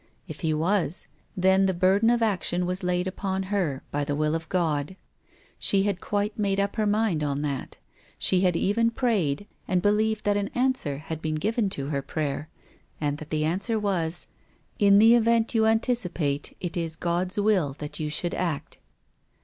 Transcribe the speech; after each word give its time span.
If 0.27 0.39
he 0.39 0.51
was, 0.51 1.07
then 1.37 1.67
the 1.67 1.75
burden 1.75 2.09
of 2.09 2.23
action 2.23 2.65
was 2.65 2.81
laid 2.81 3.05
upon 3.07 3.43
her 3.53 3.83
by 3.91 4.03
the 4.03 4.15
will 4.15 4.33
of 4.33 4.49
God. 4.49 4.95
She 5.59 5.83
had 5.83 6.01
quite 6.01 6.39
made 6.39 6.59
up 6.59 6.75
her 6.75 6.87
mind 6.87 7.21
on 7.23 7.43
that. 7.43 7.77
She 8.17 8.41
had 8.41 8.55
even 8.55 8.89
prayed, 8.89 9.45
and 9.67 9.79
believed 9.79 10.25
that 10.25 10.37
an 10.37 10.49
answer 10.55 10.97
had 10.97 11.21
been 11.21 11.35
given 11.35 11.69
to 11.77 11.89
her 11.89 12.01
prayer, 12.01 12.49
and 12.99 13.19
that 13.19 13.29
the 13.29 13.45
answer 13.45 13.77
was 13.77 14.25
—"In 14.79 14.97
the 14.97 15.13
event 15.13 15.53
you 15.53 15.67
anticipate 15.67 16.57
it 16.59 16.75
is 16.75 16.95
God's 16.95 17.39
will 17.39 17.73
that 17.77 17.99
you 17.99 18.09
should 18.09 18.33
act." 18.33 18.79